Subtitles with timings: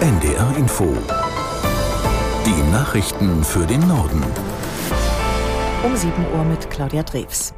[0.00, 0.96] NDR Info.
[2.46, 4.22] Die Nachrichten für den Norden.
[5.84, 7.52] Um 7 Uhr mit Claudia Drews.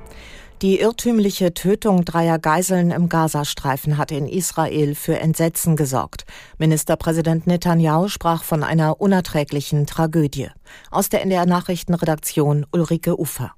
[0.63, 6.25] Die irrtümliche Tötung dreier Geiseln im Gazastreifen hat in Israel für Entsetzen gesorgt.
[6.57, 10.49] Ministerpräsident Netanyahu sprach von einer unerträglichen Tragödie.
[10.91, 13.53] Aus der NDR Nachrichtenredaktion Ulrike Ufer.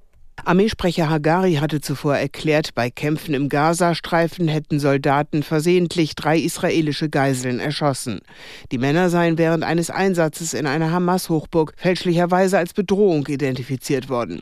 [0.45, 7.61] Armeesprecher Hagari hatte zuvor erklärt, bei Kämpfen im Gazastreifen hätten Soldaten versehentlich drei israelische Geiseln
[7.61, 8.19] erschossen.
[8.69, 14.41] Die Männer seien während eines Einsatzes in einer Hamas-Hochburg fälschlicherweise als Bedrohung identifiziert worden.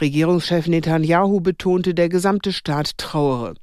[0.00, 3.54] Regierungschef Netanyahu betonte, der gesamte Staat trauere.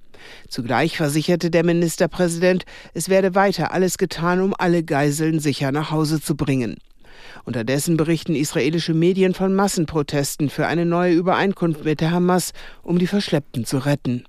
[0.48, 2.64] Zugleich versicherte der Ministerpräsident,
[2.94, 6.78] es werde weiter alles getan, um alle Geiseln sicher nach Hause zu bringen.
[7.44, 12.52] Unterdessen berichten israelische Medien von Massenprotesten für eine neue Übereinkunft mit der Hamas,
[12.84, 14.26] um die Verschleppten zu retten.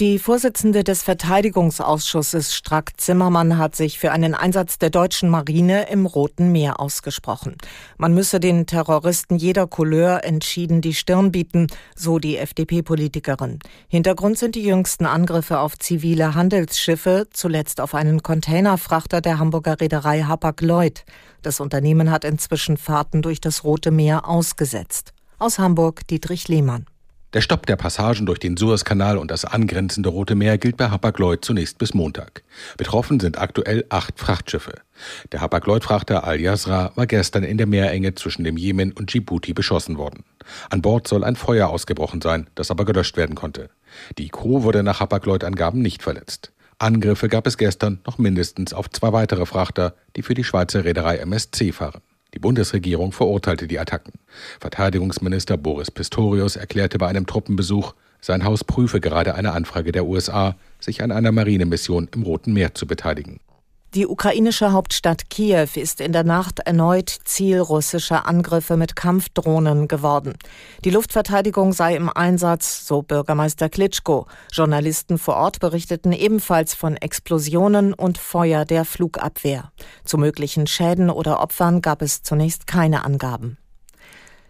[0.00, 6.04] Die Vorsitzende des Verteidigungsausschusses Strack Zimmermann hat sich für einen Einsatz der deutschen Marine im
[6.06, 7.54] Roten Meer ausgesprochen.
[7.96, 13.60] Man müsse den Terroristen jeder Couleur entschieden die Stirn bieten, so die FDP-Politikerin.
[13.86, 20.22] Hintergrund sind die jüngsten Angriffe auf zivile Handelsschiffe, zuletzt auf einen Containerfrachter der Hamburger Reederei
[20.22, 21.04] Hapag-Lloyd.
[21.42, 25.12] Das Unternehmen hat inzwischen Fahrten durch das Rote Meer ausgesetzt.
[25.38, 26.86] Aus Hamburg Dietrich Lehmann.
[27.34, 31.44] Der Stopp der Passagen durch den Suezkanal und das angrenzende Rote Meer gilt bei Hapag-Lloyd
[31.44, 32.44] zunächst bis Montag.
[32.76, 34.74] Betroffen sind aktuell acht Frachtschiffe.
[35.32, 40.22] Der Hapag-Lloyd-Frachter Al-Yasra war gestern in der Meerenge zwischen dem Jemen und Djibouti beschossen worden.
[40.70, 43.68] An Bord soll ein Feuer ausgebrochen sein, das aber gelöscht werden konnte.
[44.16, 46.52] Die Crew wurde nach Hapag-Lloyd-Angaben nicht verletzt.
[46.78, 51.16] Angriffe gab es gestern noch mindestens auf zwei weitere Frachter, die für die Schweizer Reederei
[51.16, 52.00] MSC fahren.
[52.34, 54.12] Die Bundesregierung verurteilte die Attacken.
[54.58, 60.56] Verteidigungsminister Boris Pistorius erklärte bei einem Truppenbesuch, sein Haus prüfe gerade eine Anfrage der USA,
[60.80, 63.38] sich an einer Marinemission im Roten Meer zu beteiligen.
[63.94, 70.34] Die ukrainische Hauptstadt Kiew ist in der Nacht erneut Ziel russischer Angriffe mit Kampfdrohnen geworden.
[70.84, 74.26] Die Luftverteidigung sei im Einsatz, so Bürgermeister Klitschko.
[74.52, 79.70] Journalisten vor Ort berichteten ebenfalls von Explosionen und Feuer der Flugabwehr.
[80.04, 83.58] Zu möglichen Schäden oder Opfern gab es zunächst keine Angaben.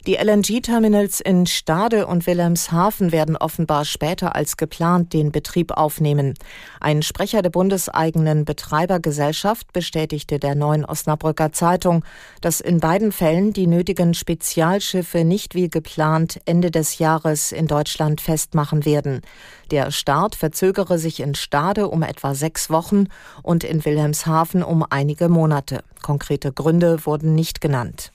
[0.06, 6.34] Die LNG-Terminals in Stade und Wilhelmshaven werden offenbar später als geplant den Betrieb aufnehmen.
[6.78, 12.04] Ein Sprecher der bundeseigenen Betreibergesellschaft bestätigte der neuen Osnabrücker Zeitung,
[12.42, 18.20] dass in beiden Fällen die nötigen Spezialschiffe nicht wie geplant Ende des Jahres in Deutschland
[18.20, 19.22] festmachen werden.
[19.70, 23.06] Der Start verzögere sich in Stade um etwa sechs Wochen
[23.42, 25.82] und in Wilhelmshaven um einige Monate.
[26.02, 28.13] Konkrete Gründe wurden nicht genannt.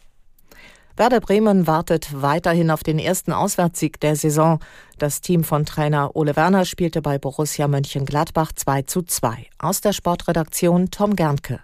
[0.99, 4.59] Werder Bremen wartet weiterhin auf den ersten Auswärtssieg der Saison.
[4.97, 9.47] Das Team von Trainer Ole Werner spielte bei Borussia Mönchengladbach 2 zu 2.
[9.59, 11.61] Aus der Sportredaktion Tom Gernke.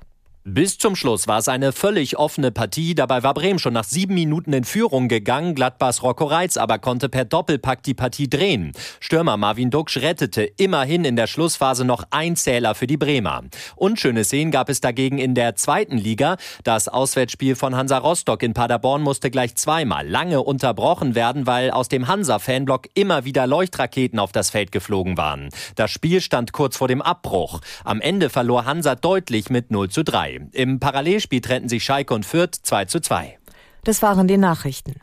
[0.47, 2.93] Bis zum Schluss war es eine völlig offene Partie.
[2.93, 5.55] Dabei war Bremen schon nach sieben Minuten in Führung gegangen.
[5.55, 8.71] Gladbachs Rocco Reitz aber konnte per Doppelpack die Partie drehen.
[8.99, 13.41] Stürmer Marvin Duksch rettete immerhin in der Schlussphase noch ein Zähler für die Bremer.
[13.75, 16.37] Unschöne Szenen gab es dagegen in der zweiten Liga.
[16.63, 21.89] Das Auswärtsspiel von Hansa Rostock in Paderborn musste gleich zweimal lange unterbrochen werden, weil aus
[21.89, 25.49] dem Hansa-Fanblock immer wieder Leuchtraketen auf das Feld geflogen waren.
[25.73, 27.61] Das Spiel stand kurz vor dem Abbruch.
[27.83, 30.34] Am Ende verlor Hansa deutlich mit 0 zu 3.
[30.51, 33.37] Im Parallelspiel trennten sich Schalke und Fürth 2 zu 2.
[33.83, 34.95] Das waren die Nachrichten.